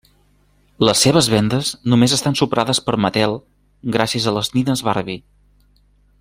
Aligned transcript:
Les 0.87 1.01
seves 1.05 1.27
vendes 1.33 1.69
només 1.93 2.15
estan 2.17 2.37
superades 2.41 2.81
per 2.87 2.97
Mattel, 3.07 3.37
gràcies 3.99 4.27
a 4.33 4.35
les 4.39 4.51
nines 4.57 4.83
Barbie. 4.89 5.21